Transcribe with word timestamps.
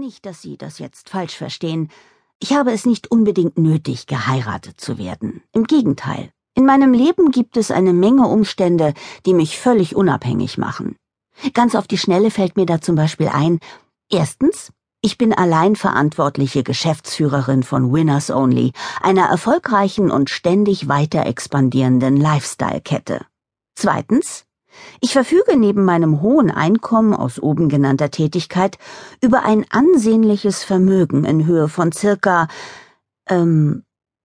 Nicht, 0.00 0.24
dass 0.24 0.40
Sie 0.40 0.56
das 0.56 0.78
jetzt 0.78 1.10
falsch 1.10 1.36
verstehen. 1.36 1.90
Ich 2.38 2.54
habe 2.54 2.72
es 2.72 2.86
nicht 2.86 3.10
unbedingt 3.10 3.58
nötig, 3.58 4.06
geheiratet 4.06 4.80
zu 4.80 4.96
werden. 4.96 5.42
Im 5.52 5.64
Gegenteil. 5.64 6.30
In 6.54 6.64
meinem 6.64 6.94
Leben 6.94 7.30
gibt 7.30 7.58
es 7.58 7.70
eine 7.70 7.92
Menge 7.92 8.26
Umstände, 8.26 8.94
die 9.26 9.34
mich 9.34 9.58
völlig 9.58 9.94
unabhängig 9.94 10.56
machen. 10.56 10.96
Ganz 11.52 11.74
auf 11.74 11.86
die 11.86 11.98
Schnelle 11.98 12.30
fällt 12.30 12.56
mir 12.56 12.64
da 12.64 12.80
zum 12.80 12.96
Beispiel 12.96 13.28
ein, 13.28 13.60
erstens, 14.10 14.72
ich 15.02 15.18
bin 15.18 15.34
allein 15.34 15.76
verantwortliche 15.76 16.62
Geschäftsführerin 16.62 17.62
von 17.62 17.92
Winners 17.92 18.30
Only, 18.30 18.72
einer 19.02 19.26
erfolgreichen 19.26 20.10
und 20.10 20.30
ständig 20.30 20.88
weiter 20.88 21.26
expandierenden 21.26 22.16
Lifestyle-Kette. 22.16 23.26
Zweitens, 23.74 24.46
ich 25.00 25.12
verfüge 25.12 25.56
neben 25.56 25.84
meinem 25.84 26.20
hohen 26.20 26.50
Einkommen 26.50 27.14
aus 27.14 27.40
oben 27.40 27.68
genannter 27.68 28.10
Tätigkeit 28.10 28.78
über 29.22 29.44
ein 29.44 29.64
ansehnliches 29.70 30.62
Vermögen 30.62 31.24
in 31.24 31.46
Höhe 31.46 31.68
von 31.68 31.90
circa, 31.90 32.48
ähm, 33.28 33.84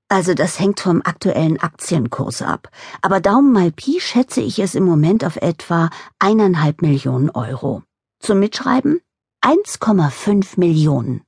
also 0.09 0.33
das 0.33 0.59
hängt 0.59 0.81
vom 0.81 1.01
aktuellen 1.03 1.59
Aktienkurs 1.59 2.41
ab, 2.41 2.69
aber 3.01 3.21
Daumen 3.21 3.53
mal 3.53 3.71
Pi 3.71 3.99
schätze 3.99 4.41
ich 4.41 4.59
es 4.59 4.75
im 4.75 4.83
Moment 4.83 5.23
auf 5.23 5.37
etwa 5.37 5.89
eineinhalb 6.19 6.81
Millionen 6.81 7.29
Euro. 7.29 7.81
Zum 8.19 8.39
Mitschreiben 8.39 8.99
1,5 9.41 10.59
Millionen. 10.59 11.21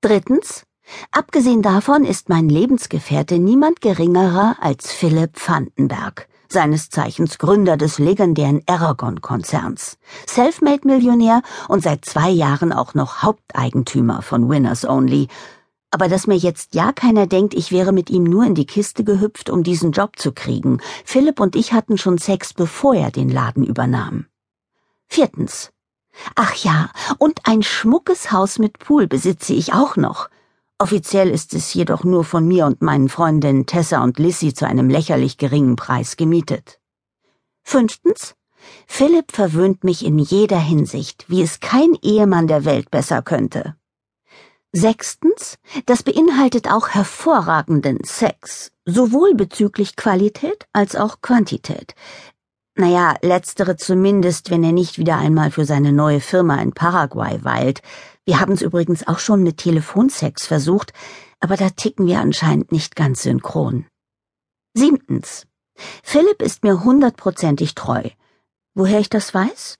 Drittens, 0.00 0.64
abgesehen 1.10 1.60
davon 1.60 2.04
ist 2.04 2.30
mein 2.30 2.48
Lebensgefährte 2.48 3.38
niemand 3.38 3.80
geringerer 3.80 4.56
als 4.60 4.90
Philipp 4.90 5.36
Vandenberg 5.36 6.28
seines 6.52 6.90
Zeichens 6.90 7.38
Gründer 7.38 7.76
des 7.76 7.98
legendären 7.98 8.62
Aragon-Konzerns, 8.66 9.98
Selfmade-Millionär 10.26 11.42
und 11.68 11.82
seit 11.82 12.04
zwei 12.04 12.30
Jahren 12.30 12.72
auch 12.72 12.94
noch 12.94 13.22
Haupteigentümer 13.22 14.22
von 14.22 14.48
Winners 14.48 14.84
Only. 14.84 15.28
Aber 15.90 16.08
dass 16.08 16.26
mir 16.26 16.36
jetzt 16.36 16.74
ja 16.74 16.92
keiner 16.92 17.26
denkt, 17.26 17.54
ich 17.54 17.72
wäre 17.72 17.92
mit 17.92 18.10
ihm 18.10 18.24
nur 18.24 18.44
in 18.44 18.54
die 18.54 18.66
Kiste 18.66 19.02
gehüpft, 19.02 19.50
um 19.50 19.62
diesen 19.62 19.92
Job 19.92 20.18
zu 20.18 20.32
kriegen. 20.32 20.80
Philipp 21.04 21.40
und 21.40 21.56
ich 21.56 21.72
hatten 21.72 21.98
schon 21.98 22.18
Sex, 22.18 22.52
bevor 22.52 22.94
er 22.94 23.10
den 23.10 23.28
Laden 23.28 23.64
übernahm. 23.64 24.26
Viertens. 25.08 25.72
Ach 26.36 26.54
ja, 26.54 26.90
und 27.18 27.40
ein 27.44 27.62
schmuckes 27.62 28.30
Haus 28.30 28.58
mit 28.58 28.78
Pool 28.78 29.06
besitze 29.06 29.52
ich 29.52 29.72
auch 29.72 29.96
noch. 29.96 30.28
Offiziell 30.80 31.28
ist 31.28 31.52
es 31.52 31.74
jedoch 31.74 32.04
nur 32.04 32.24
von 32.24 32.48
mir 32.48 32.64
und 32.64 32.80
meinen 32.80 33.10
Freundinnen 33.10 33.66
Tessa 33.66 34.02
und 34.02 34.18
Lissy 34.18 34.54
zu 34.54 34.66
einem 34.66 34.88
lächerlich 34.88 35.36
geringen 35.36 35.76
Preis 35.76 36.16
gemietet. 36.16 36.80
Fünftens. 37.62 38.34
Philipp 38.86 39.30
verwöhnt 39.30 39.84
mich 39.84 40.06
in 40.06 40.18
jeder 40.18 40.58
Hinsicht, 40.58 41.26
wie 41.28 41.42
es 41.42 41.60
kein 41.60 41.98
Ehemann 42.00 42.46
der 42.46 42.64
Welt 42.64 42.90
besser 42.90 43.20
könnte. 43.20 43.76
Sechstens, 44.72 45.58
das 45.84 46.02
beinhaltet 46.02 46.70
auch 46.70 46.88
hervorragenden 46.88 47.98
Sex, 48.02 48.72
sowohl 48.86 49.34
bezüglich 49.34 49.96
Qualität 49.96 50.66
als 50.72 50.96
auch 50.96 51.20
Quantität. 51.20 51.94
Naja, 52.74 53.16
letztere 53.20 53.76
zumindest, 53.76 54.48
wenn 54.48 54.64
er 54.64 54.72
nicht 54.72 54.96
wieder 54.96 55.18
einmal 55.18 55.50
für 55.50 55.66
seine 55.66 55.92
neue 55.92 56.20
Firma 56.20 56.56
in 56.62 56.72
Paraguay 56.72 57.44
weilt, 57.44 57.82
wir 58.30 58.38
haben 58.38 58.52
es 58.52 58.62
übrigens 58.62 59.08
auch 59.08 59.18
schon 59.18 59.42
mit 59.42 59.56
Telefonsex 59.56 60.46
versucht, 60.46 60.92
aber 61.40 61.56
da 61.56 61.68
ticken 61.70 62.06
wir 62.06 62.20
anscheinend 62.20 62.70
nicht 62.70 62.94
ganz 62.94 63.24
synchron. 63.24 63.86
Siebtens. 64.72 65.48
Philipp 66.04 66.40
ist 66.40 66.62
mir 66.62 66.84
hundertprozentig 66.84 67.74
treu. 67.74 68.08
Woher 68.72 69.00
ich 69.00 69.08
das 69.08 69.34
weiß? 69.34 69.78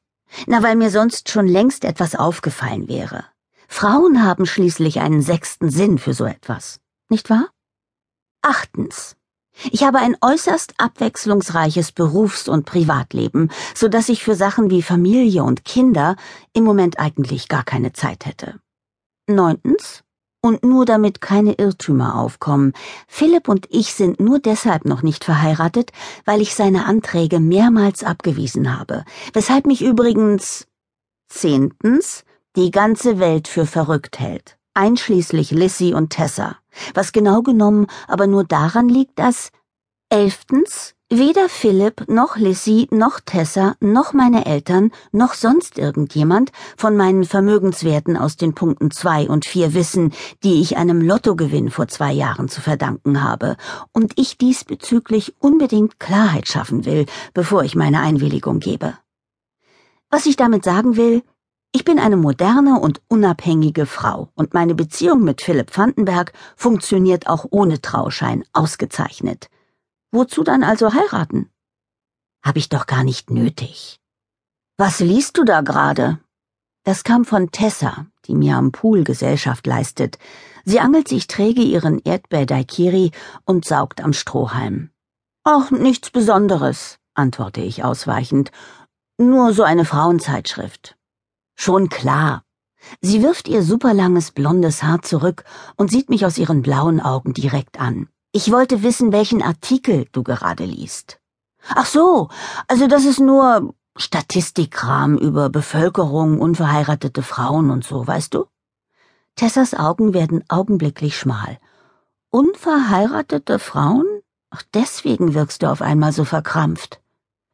Na, 0.48 0.64
weil 0.64 0.74
mir 0.74 0.90
sonst 0.90 1.28
schon 1.28 1.46
längst 1.46 1.84
etwas 1.84 2.16
aufgefallen 2.16 2.88
wäre. 2.88 3.24
Frauen 3.68 4.24
haben 4.24 4.46
schließlich 4.46 4.98
einen 4.98 5.22
sechsten 5.22 5.70
Sinn 5.70 5.98
für 5.98 6.12
so 6.12 6.24
etwas, 6.24 6.80
nicht 7.08 7.30
wahr? 7.30 7.50
Achtens. 8.42 9.14
Ich 9.70 9.84
habe 9.84 9.98
ein 9.98 10.16
äußerst 10.20 10.74
abwechslungsreiches 10.78 11.92
Berufs- 11.92 12.48
und 12.48 12.64
Privatleben, 12.64 13.50
so 13.74 13.88
dass 13.88 14.08
ich 14.08 14.24
für 14.24 14.34
Sachen 14.34 14.70
wie 14.70 14.82
Familie 14.82 15.44
und 15.44 15.64
Kinder 15.64 16.16
im 16.52 16.64
Moment 16.64 16.98
eigentlich 16.98 17.48
gar 17.48 17.64
keine 17.64 17.92
Zeit 17.92 18.26
hätte. 18.26 18.60
Neuntens, 19.28 20.02
und 20.42 20.64
nur 20.64 20.84
damit 20.84 21.20
keine 21.20 21.54
Irrtümer 21.54 22.18
aufkommen, 22.18 22.72
Philipp 23.06 23.48
und 23.48 23.66
ich 23.70 23.92
sind 23.94 24.20
nur 24.20 24.38
deshalb 24.38 24.84
noch 24.84 25.02
nicht 25.02 25.24
verheiratet, 25.24 25.92
weil 26.24 26.40
ich 26.40 26.54
seine 26.54 26.86
Anträge 26.86 27.40
mehrmals 27.40 28.04
abgewiesen 28.04 28.78
habe, 28.78 29.04
weshalb 29.32 29.66
mich 29.66 29.82
übrigens 29.82 30.66
zehntens 31.28 32.24
die 32.56 32.70
ganze 32.70 33.18
Welt 33.20 33.48
für 33.48 33.66
verrückt 33.66 34.18
hält, 34.18 34.56
einschließlich 34.74 35.50
Lissy 35.50 35.94
und 35.94 36.10
Tessa 36.10 36.56
was 36.94 37.12
genau 37.12 37.42
genommen 37.42 37.86
aber 38.08 38.26
nur 38.26 38.44
daran 38.44 38.88
liegt, 38.88 39.18
dass 39.18 39.50
elftens 40.08 40.94
weder 41.12 41.48
Philipp 41.48 42.08
noch 42.08 42.36
Lissy 42.36 42.86
noch 42.92 43.18
Tessa 43.18 43.74
noch 43.80 44.12
meine 44.12 44.46
Eltern 44.46 44.92
noch 45.10 45.34
sonst 45.34 45.76
irgendjemand 45.76 46.52
von 46.76 46.96
meinen 46.96 47.24
Vermögenswerten 47.24 48.16
aus 48.16 48.36
den 48.36 48.54
Punkten 48.54 48.92
zwei 48.92 49.28
und 49.28 49.44
vier 49.44 49.74
wissen, 49.74 50.12
die 50.44 50.60
ich 50.60 50.76
einem 50.76 51.00
Lottogewinn 51.00 51.70
vor 51.70 51.88
zwei 51.88 52.12
Jahren 52.12 52.48
zu 52.48 52.60
verdanken 52.60 53.24
habe, 53.24 53.56
und 53.92 54.12
ich 54.18 54.38
diesbezüglich 54.38 55.34
unbedingt 55.40 55.98
Klarheit 55.98 56.46
schaffen 56.46 56.84
will, 56.84 57.06
bevor 57.34 57.64
ich 57.64 57.74
meine 57.74 58.00
Einwilligung 58.00 58.60
gebe. 58.60 58.94
Was 60.10 60.26
ich 60.26 60.36
damit 60.36 60.64
sagen 60.64 60.96
will, 60.96 61.22
ich 61.72 61.84
bin 61.84 61.98
eine 61.98 62.16
moderne 62.16 62.80
und 62.80 63.00
unabhängige 63.08 63.86
Frau 63.86 64.30
und 64.34 64.54
meine 64.54 64.74
Beziehung 64.74 65.22
mit 65.22 65.40
Philipp 65.40 65.76
Vandenberg 65.76 66.32
funktioniert 66.56 67.28
auch 67.28 67.46
ohne 67.50 67.80
Trauschein 67.80 68.44
ausgezeichnet. 68.52 69.48
Wozu 70.10 70.42
dann 70.42 70.64
also 70.64 70.92
heiraten? 70.92 71.48
Hab 72.42 72.56
ich 72.56 72.68
doch 72.68 72.86
gar 72.86 73.04
nicht 73.04 73.30
nötig. 73.30 74.00
Was 74.78 74.98
liest 75.00 75.38
du 75.38 75.44
da 75.44 75.60
gerade? 75.60 76.18
Das 76.84 77.04
kam 77.04 77.24
von 77.24 77.50
Tessa, 77.52 78.06
die 78.26 78.34
mir 78.34 78.56
am 78.56 78.72
Pool 78.72 79.04
Gesellschaft 79.04 79.66
leistet. 79.66 80.18
Sie 80.64 80.80
angelt 80.80 81.06
sich 81.06 81.26
träge 81.26 81.62
ihren 81.62 81.98
Erdbeer-Daikiri 81.98 83.12
und 83.44 83.64
saugt 83.64 84.02
am 84.02 84.12
Strohhalm. 84.12 84.90
Ach, 85.44 85.70
nichts 85.70 86.10
Besonderes, 86.10 86.98
antworte 87.14 87.60
ich 87.60 87.84
ausweichend. 87.84 88.50
Nur 89.18 89.52
so 89.52 89.62
eine 89.62 89.84
Frauenzeitschrift. 89.84 90.96
Schon 91.62 91.90
klar. 91.90 92.42
Sie 93.02 93.22
wirft 93.22 93.46
ihr 93.46 93.62
superlanges 93.62 94.30
blondes 94.30 94.82
Haar 94.82 95.02
zurück 95.02 95.44
und 95.76 95.90
sieht 95.90 96.08
mich 96.08 96.24
aus 96.24 96.38
ihren 96.38 96.62
blauen 96.62 97.02
Augen 97.02 97.34
direkt 97.34 97.78
an. 97.78 98.08
Ich 98.32 98.50
wollte 98.50 98.82
wissen, 98.82 99.12
welchen 99.12 99.42
Artikel 99.42 100.06
du 100.12 100.22
gerade 100.22 100.64
liest. 100.64 101.20
Ach 101.68 101.84
so, 101.84 102.30
also 102.66 102.86
das 102.86 103.04
ist 103.04 103.20
nur 103.20 103.74
Statistikkram 103.94 105.18
über 105.18 105.50
Bevölkerung, 105.50 106.40
unverheiratete 106.40 107.22
Frauen 107.22 107.70
und 107.70 107.84
so, 107.84 108.06
weißt 108.06 108.32
du? 108.32 108.46
Tessas 109.36 109.74
Augen 109.74 110.14
werden 110.14 110.42
augenblicklich 110.48 111.18
schmal. 111.18 111.58
Unverheiratete 112.30 113.58
Frauen? 113.58 114.06
Ach, 114.48 114.62
deswegen 114.72 115.34
wirkst 115.34 115.62
du 115.62 115.70
auf 115.70 115.82
einmal 115.82 116.12
so 116.12 116.24
verkrampft. 116.24 117.02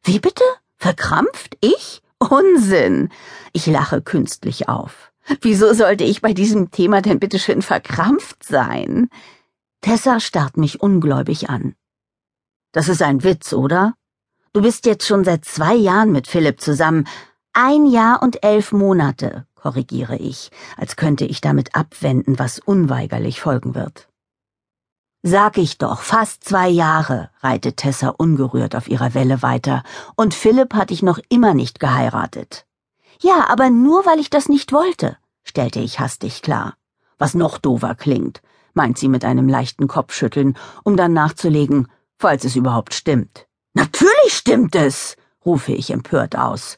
Wie 0.01 0.19
bitte? 0.19 0.45
Verkrampft? 0.77 1.57
Ich? 1.59 2.01
Unsinn. 2.19 3.09
Ich 3.53 3.67
lache 3.67 4.01
künstlich 4.01 4.69
auf. 4.69 5.11
Wieso 5.41 5.73
sollte 5.73 6.03
ich 6.03 6.21
bei 6.21 6.33
diesem 6.33 6.71
Thema 6.71 7.01
denn 7.01 7.19
bitte 7.19 7.39
schön 7.39 7.61
verkrampft 7.61 8.43
sein? 8.43 9.09
Tessa 9.81 10.19
starrt 10.19 10.57
mich 10.57 10.81
ungläubig 10.81 11.49
an. 11.49 11.75
Das 12.71 12.89
ist 12.89 13.01
ein 13.01 13.23
Witz, 13.23 13.53
oder? 13.53 13.93
Du 14.53 14.61
bist 14.61 14.85
jetzt 14.85 15.05
schon 15.05 15.23
seit 15.23 15.45
zwei 15.45 15.75
Jahren 15.75 16.11
mit 16.11 16.27
Philipp 16.27 16.61
zusammen. 16.61 17.07
Ein 17.53 17.85
Jahr 17.85 18.21
und 18.23 18.43
elf 18.43 18.71
Monate, 18.71 19.45
korrigiere 19.55 20.15
ich, 20.17 20.51
als 20.77 20.95
könnte 20.95 21.25
ich 21.25 21.41
damit 21.41 21.75
abwenden, 21.75 22.39
was 22.39 22.59
unweigerlich 22.59 23.41
folgen 23.41 23.75
wird. 23.75 24.07
Sag 25.29 25.57
ich 25.57 25.77
doch, 25.77 26.03
fast 26.03 26.45
zwei 26.45 26.69
Jahre, 26.69 27.29
reitet 27.41 27.75
Tessa 27.75 28.13
ungerührt 28.17 28.77
auf 28.77 28.87
ihrer 28.87 29.13
Welle 29.13 29.41
weiter, 29.41 29.83
und 30.15 30.33
Philipp 30.33 30.73
hat 30.73 30.89
dich 30.89 31.03
noch 31.03 31.19
immer 31.27 31.53
nicht 31.53 31.81
geheiratet. 31.81 32.65
Ja, 33.19 33.49
aber 33.49 33.69
nur 33.69 34.05
weil 34.05 34.21
ich 34.21 34.29
das 34.29 34.47
nicht 34.47 34.71
wollte, 34.71 35.17
stellte 35.43 35.81
ich 35.81 35.99
hastig 35.99 36.41
klar. 36.41 36.75
Was 37.17 37.33
noch 37.33 37.57
dover 37.57 37.93
klingt, 37.93 38.41
meint 38.73 38.97
sie 38.97 39.09
mit 39.09 39.25
einem 39.25 39.49
leichten 39.49 39.89
Kopfschütteln, 39.89 40.57
um 40.85 40.95
dann 40.95 41.11
nachzulegen, 41.11 41.89
falls 42.17 42.45
es 42.45 42.55
überhaupt 42.55 42.93
stimmt. 42.93 43.47
Natürlich 43.73 44.29
stimmt 44.29 44.75
es, 44.75 45.17
rufe 45.45 45.73
ich 45.73 45.91
empört 45.91 46.37
aus. 46.37 46.77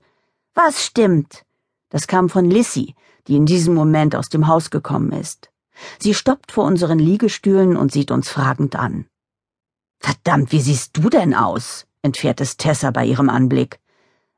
Was 0.56 0.84
stimmt? 0.84 1.44
Das 1.90 2.08
kam 2.08 2.30
von 2.30 2.50
Lissy, 2.50 2.96
die 3.28 3.36
in 3.36 3.46
diesem 3.46 3.76
Moment 3.76 4.16
aus 4.16 4.30
dem 4.30 4.48
Haus 4.48 4.72
gekommen 4.72 5.12
ist. 5.12 5.52
Sie 6.00 6.14
stoppt 6.14 6.52
vor 6.52 6.66
unseren 6.66 7.00
Liegestühlen 7.00 7.78
und 7.78 7.92
sieht 7.92 8.12
uns 8.12 8.30
fragend 8.30 8.76
an. 8.76 9.06
Verdammt, 10.00 10.52
wie 10.52 10.62
siehst 10.62 10.98
du 10.98 11.10
denn 11.10 11.34
aus? 11.34 11.86
entfährt 12.02 12.40
es 12.42 12.58
Tessa 12.58 12.92
bei 12.92 13.06
ihrem 13.06 13.30
Anblick. 13.30 13.80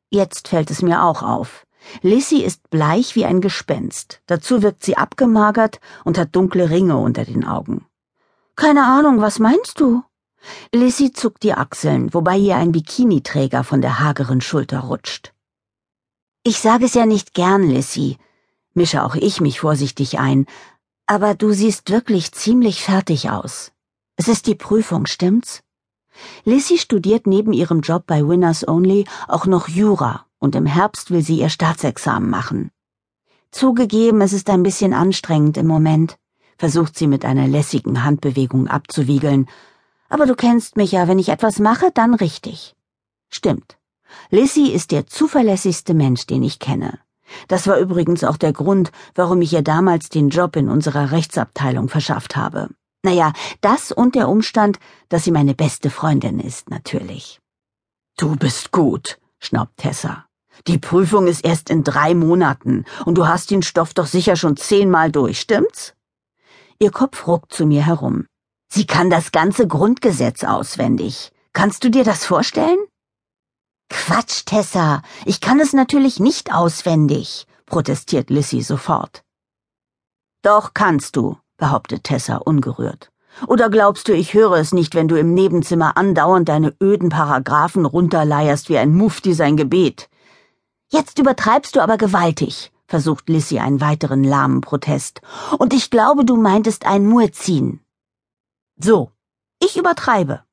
Jetzt 0.09 0.47
fällt 0.47 0.71
es 0.71 0.81
mir 0.81 1.03
auch 1.03 1.21
auf. 1.21 1.65
Lissy 2.01 2.37
ist 2.37 2.69
bleich 2.69 3.15
wie 3.15 3.25
ein 3.25 3.41
Gespenst. 3.41 4.21
Dazu 4.25 4.61
wirkt 4.61 4.83
sie 4.83 4.97
abgemagert 4.97 5.79
und 6.03 6.17
hat 6.17 6.35
dunkle 6.35 6.69
Ringe 6.69 6.97
unter 6.97 7.25
den 7.25 7.45
Augen. 7.45 7.85
Keine 8.55 8.85
Ahnung, 8.85 9.21
was 9.21 9.39
meinst 9.39 9.79
du? 9.79 10.03
Lissy 10.73 11.11
zuckt 11.11 11.43
die 11.43 11.53
Achseln, 11.53 12.13
wobei 12.13 12.37
ihr 12.37 12.55
ein 12.55 12.71
Bikiniträger 12.71 13.63
von 13.63 13.81
der 13.81 13.99
hageren 13.99 14.41
Schulter 14.41 14.79
rutscht. 14.79 15.33
Ich 16.43 16.59
sage 16.59 16.85
es 16.85 16.95
ja 16.95 17.05
nicht 17.05 17.33
gern, 17.33 17.63
Lissy, 17.63 18.17
mische 18.73 19.03
auch 19.03 19.15
ich 19.15 19.41
mich 19.41 19.59
vorsichtig 19.59 20.19
ein, 20.19 20.47
aber 21.11 21.35
du 21.35 21.51
siehst 21.51 21.89
wirklich 21.89 22.31
ziemlich 22.31 22.83
fertig 22.83 23.29
aus. 23.29 23.73
Es 24.15 24.29
ist 24.29 24.47
die 24.47 24.55
Prüfung, 24.55 25.07
stimmt's? 25.07 25.61
Lissy 26.45 26.77
studiert 26.77 27.27
neben 27.27 27.51
ihrem 27.51 27.81
Job 27.81 28.03
bei 28.07 28.25
Winners 28.25 28.65
Only 28.65 29.03
auch 29.27 29.45
noch 29.45 29.67
Jura 29.67 30.25
und 30.39 30.55
im 30.55 30.65
Herbst 30.65 31.11
will 31.11 31.21
sie 31.21 31.39
ihr 31.41 31.49
Staatsexamen 31.49 32.29
machen. 32.29 32.71
Zugegeben, 33.51 34.21
es 34.21 34.31
ist 34.31 34.49
ein 34.49 34.63
bisschen 34.63 34.93
anstrengend 34.93 35.57
im 35.57 35.67
Moment, 35.67 36.17
versucht 36.57 36.97
sie 36.97 37.07
mit 37.07 37.25
einer 37.25 37.49
lässigen 37.49 38.05
Handbewegung 38.05 38.69
abzuwiegeln, 38.69 39.49
aber 40.07 40.25
du 40.25 40.33
kennst 40.33 40.77
mich 40.77 40.93
ja, 40.93 41.09
wenn 41.09 41.19
ich 41.19 41.27
etwas 41.27 41.59
mache, 41.59 41.91
dann 41.93 42.13
richtig. 42.13 42.73
Stimmt. 43.27 43.77
Lissy 44.29 44.67
ist 44.67 44.91
der 44.91 45.07
zuverlässigste 45.07 45.93
Mensch, 45.93 46.25
den 46.25 46.41
ich 46.41 46.59
kenne. 46.59 46.99
Das 47.47 47.67
war 47.67 47.77
übrigens 47.77 48.23
auch 48.23 48.37
der 48.37 48.53
Grund, 48.53 48.91
warum 49.15 49.41
ich 49.41 49.53
ihr 49.53 49.61
damals 49.61 50.09
den 50.09 50.29
Job 50.29 50.55
in 50.55 50.69
unserer 50.69 51.11
Rechtsabteilung 51.11 51.89
verschafft 51.89 52.35
habe. 52.35 52.69
Naja, 53.03 53.33
das 53.61 53.91
und 53.91 54.15
der 54.15 54.29
Umstand, 54.29 54.79
dass 55.09 55.23
sie 55.23 55.31
meine 55.31 55.55
beste 55.55 55.89
Freundin 55.89 56.39
ist, 56.39 56.69
natürlich. 56.69 57.39
Du 58.17 58.35
bist 58.35 58.71
gut, 58.71 59.19
schnaubt 59.39 59.77
Tessa. 59.77 60.25
Die 60.67 60.77
Prüfung 60.77 61.27
ist 61.27 61.43
erst 61.43 61.69
in 61.69 61.83
drei 61.83 62.13
Monaten 62.13 62.85
und 63.05 63.15
du 63.15 63.27
hast 63.27 63.49
den 63.49 63.63
Stoff 63.63 63.93
doch 63.93 64.05
sicher 64.05 64.35
schon 64.35 64.57
zehnmal 64.57 65.11
durch, 65.11 65.39
stimmt's? 65.39 65.95
Ihr 66.79 66.91
Kopf 66.91 67.25
ruckt 67.27 67.53
zu 67.53 67.65
mir 67.65 67.85
herum. 67.85 68.25
Sie 68.71 68.85
kann 68.85 69.09
das 69.09 69.31
ganze 69.31 69.67
Grundgesetz 69.67 70.43
auswendig. 70.43 71.31
Kannst 71.53 71.83
du 71.83 71.89
dir 71.89 72.03
das 72.03 72.25
vorstellen? 72.25 72.79
Quatsch, 73.91 74.45
Tessa. 74.45 75.01
Ich 75.25 75.41
kann 75.41 75.59
es 75.59 75.73
natürlich 75.73 76.19
nicht 76.19 76.53
auswendig, 76.53 77.45
protestiert 77.65 78.29
Lissy 78.29 78.61
sofort. 78.61 79.23
Doch 80.41 80.73
kannst 80.73 81.17
du, 81.17 81.37
behauptet 81.57 82.05
Tessa 82.05 82.37
ungerührt. 82.37 83.11
Oder 83.47 83.69
glaubst 83.69 84.07
du, 84.07 84.13
ich 84.13 84.33
höre 84.33 84.53
es 84.53 84.71
nicht, 84.71 84.95
wenn 84.95 85.07
du 85.07 85.17
im 85.17 85.33
Nebenzimmer 85.33 85.97
andauernd 85.97 86.49
deine 86.49 86.73
öden 86.81 87.09
Paragraphen 87.09 87.85
runterleierst 87.85 88.69
wie 88.69 88.77
ein 88.77 88.95
Mufti 88.95 89.33
sein 89.33 89.57
Gebet? 89.57 90.09
Jetzt 90.89 91.19
übertreibst 91.19 91.75
du 91.75 91.81
aber 91.81 91.97
gewaltig, 91.97 92.71
versucht 92.87 93.29
Lissy 93.29 93.59
einen 93.59 93.81
weiteren 93.81 94.23
lahmen 94.23 94.61
Protest. 94.61 95.21
Und 95.57 95.73
ich 95.73 95.89
glaube, 95.89 96.25
du 96.25 96.37
meintest 96.37 96.85
ein 96.85 97.05
Muezzin. 97.05 97.81
So, 98.77 99.11
ich 99.59 99.77
übertreibe. 99.77 100.43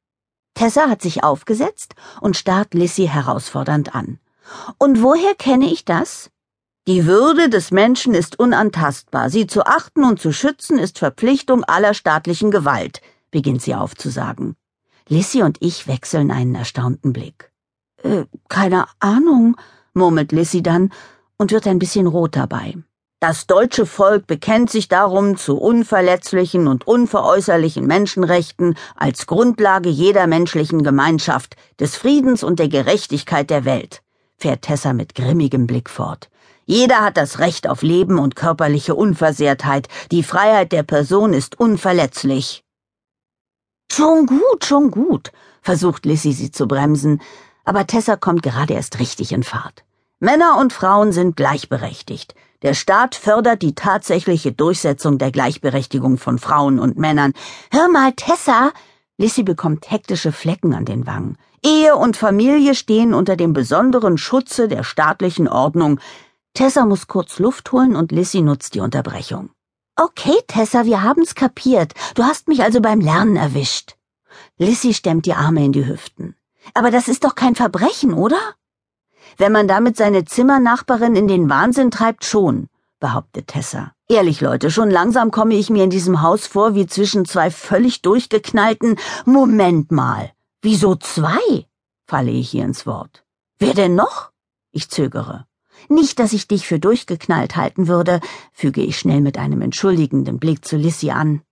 Tessa 0.59 0.91
hat 0.91 1.03
sich 1.03 1.23
aufgesetzt 1.23 1.95
und 2.21 2.37
starrt 2.37 2.75
Lissy 2.75 3.07
herausfordernd 3.07 3.95
an. 3.95 4.19
Und 4.77 5.05
woher 5.05 5.37
kenne 5.37 5.67
ich 5.67 5.85
das? 5.85 6.31
Die 6.89 7.07
Würde 7.07 7.49
des 7.49 7.71
Menschen 7.71 8.13
ist 8.13 8.41
unantastbar. 8.41 9.31
Sie 9.31 9.47
zu 9.47 9.67
achten 9.67 10.03
und 10.03 10.21
zu 10.21 10.33
schützen 10.33 10.81
ist 10.81 10.99
Verpflichtung 10.99 11.63
aller 11.63 11.95
staatlichen 11.95 12.51
Gewalt, 12.51 13.03
beginnt 13.31 13.63
sie 13.63 13.77
aufzusagen. 13.77 14.57
Lissy 15.07 15.45
und 15.45 15.59
ich 15.61 15.87
wechseln 15.87 16.33
einen 16.33 16.57
erstaunten 16.57 17.13
Blick. 17.13 17.53
Äh, 18.03 18.25
keine 18.49 18.87
Ahnung, 18.99 19.57
murmelt 19.95 20.33
Lissy 20.33 20.61
dann 20.61 20.93
und 21.37 21.53
wird 21.53 21.69
ein 21.69 21.79
bisschen 21.79 22.09
rot 22.09 22.35
dabei. 22.35 22.75
Das 23.21 23.49
deutsche 23.49 23.85
Volk 23.85 24.29
bekennt 24.29 24.71
sich 24.71 24.87
darum 24.87 25.37
zu 25.37 25.57
unverletzlichen 25.59 26.69
und 26.69 26.87
unveräußerlichen 26.87 27.85
Menschenrechten 27.85 28.77
als 28.95 29.27
Grundlage 29.27 29.89
jeder 29.89 30.29
menschlichen 30.29 30.85
Gemeinschaft, 30.85 31.57
des 31.81 31.97
Friedens 31.97 32.45
und 32.45 32.61
der 32.61 32.69
Gerechtigkeit 32.69 33.51
der 33.51 33.65
Welt, 33.65 34.03
fährt 34.37 34.63
Tessa 34.63 34.93
mit 34.93 35.17
grimmigem 35.17 35.67
Blick 35.67 35.91
fort. 35.91 36.29
Jeder 36.65 37.01
hat 37.01 37.17
das 37.17 37.41
Recht 37.41 37.69
auf 37.69 37.83
Leben 37.83 38.21
und 38.21 38.37
körperliche 38.37 38.95
Unversehrtheit. 38.95 39.89
Die 40.13 40.23
Freiheit 40.23 40.71
der 40.71 40.85
Person 40.85 41.33
ist 41.33 41.59
unverletzlich. 41.59 42.63
Schon 43.91 44.27
gut, 44.27 44.65
schon 44.65 44.93
gut, 44.93 45.33
versucht 45.61 46.07
Lissy 46.07 46.33
sie 46.33 46.53
zu 46.53 46.69
bremsen, 46.69 47.21
aber 47.65 47.85
Tessa 47.89 48.15
kommt 48.15 48.45
gerade 48.45 48.75
erst 48.75 49.01
richtig 49.01 49.33
in 49.33 49.43
Fahrt. 49.43 49.83
Männer 50.21 50.57
und 50.61 50.73
Frauen 50.73 51.11
sind 51.11 51.37
gleichberechtigt. 51.37 52.37
Der 52.63 52.75
Staat 52.75 53.15
fördert 53.15 53.63
die 53.63 53.77
tatsächliche 53.77 54.51
Durchsetzung 54.51 55.19
der 55.19 55.31
Gleichberechtigung 55.31 56.19
von 56.19 56.41
Frauen 56.41 56.81
und 56.81 56.99
Männern. 56.99 57.33
Hör 57.71 57.89
mal, 57.89 58.13
Tessa! 58.15 58.73
Lissy 59.17 59.45
bekommt 59.45 59.91
hektische 59.91 60.33
Flecken 60.33 60.75
an 60.75 60.85
den 60.85 61.07
Wangen. 61.07 61.39
Ehe 61.65 61.95
und 61.95 62.17
Familie 62.17 62.75
stehen 62.75 63.15
unter 63.15 63.37
dem 63.37 63.53
besonderen 63.53 64.19
Schutze 64.19 64.67
der 64.67 64.83
staatlichen 64.83 65.47
Ordnung. 65.47 66.01
Tessa 66.55 66.85
muss 66.85 67.07
kurz 67.07 67.39
Luft 67.39 67.71
holen 67.71 67.95
und 67.95 68.11
Lissy 68.11 68.41
nutzt 68.41 68.75
die 68.75 68.81
Unterbrechung. 68.81 69.51
Okay, 69.95 70.41
Tessa, 70.49 70.85
wir 70.85 71.03
haben's 71.03 71.37
kapiert. 71.37 71.95
Du 72.17 72.25
hast 72.25 72.49
mich 72.49 72.63
also 72.63 72.81
beim 72.81 73.01
Lernen 73.01 73.37
erwischt. 73.37 73.97
Lissy 74.57 74.95
stemmt 74.95 75.27
die 75.27 75.35
Arme 75.35 75.65
in 75.65 75.73
die 75.73 75.87
Hüften. 75.87 76.35
Aber 76.75 76.91
das 76.91 77.07
ist 77.07 77.23
doch 77.23 77.37
kein 77.37 77.55
Verbrechen, 77.55 78.13
oder? 78.15 78.39
Wenn 79.39 79.53
man 79.53 79.69
damit 79.69 79.97
seine 79.97 80.25
Zimmernachbarin 80.25 81.15
in 81.15 81.29
den 81.29 81.49
Wahnsinn 81.49 81.93
treibt, 81.93 82.25
schon, 82.25 82.69
behauptet 82.99 83.47
Tessa. 83.47 83.93
Ehrlich, 84.09 84.41
Leute, 84.41 84.73
schon 84.73 84.91
langsam 84.91 85.31
komme 85.31 85.55
ich 85.55 85.71
mir 85.71 85.85
in 85.85 85.91
diesem 85.91 86.23
Haus 86.23 86.49
vor 86.49 86.75
wie 86.75 86.87
zwischen 86.87 87.25
zwei 87.25 87.53
völlig 87.53 88.03
durchgeknallten. 88.03 88.99
Moment 89.27 89.93
mal. 89.93 90.33
Wieso 90.61 90.97
zwei? 90.97 91.67
falle 92.05 92.33
ich 92.33 92.53
ihr 92.53 92.65
ins 92.65 92.85
Wort. 92.85 93.25
Wer 93.61 93.75
denn 93.75 93.95
noch? 93.95 94.33
Ich 94.73 94.89
zögere. 94.89 95.47
Nicht, 95.89 96.19
dass 96.19 96.33
ich 96.33 96.49
dich 96.49 96.67
für 96.67 96.81
durchgeknallt 96.81 97.55
halten 97.55 97.87
würde, 97.87 98.21
füge 98.53 98.81
ich 98.81 98.99
schnell 98.99 99.21
mit 99.21 99.39
einem 99.39 99.63
entschuldigenden 99.63 100.41
Blick 100.41 100.65
zu 100.65 100.77
Lissy 100.77 101.11
an. 101.11 101.43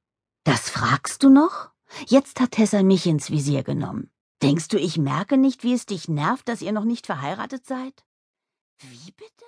Das 0.43 0.71
fragst 0.71 1.23
du 1.23 1.31
noch? 1.31 1.69
Jetzt 2.07 2.41
hat 2.41 2.53
Tessa 2.53 2.83
mich 2.83 3.07
ins 3.07 3.31
Visier 3.31 3.63
genommen. 3.63 4.11
Denkst 4.43 4.69
du, 4.69 4.79
ich 4.79 4.99
merke 4.99 5.37
nicht, 5.37 5.63
wie 5.63 5.73
es 5.73 5.87
dich 5.87 6.09
nervt, 6.09 6.49
dass 6.49 6.63
ihr 6.63 6.73
noch 6.73 6.85
nicht 6.85 7.07
verheiratet 7.07 7.67
seid? 7.67 8.05
Wie 8.83 9.13
bitte? 9.13 9.45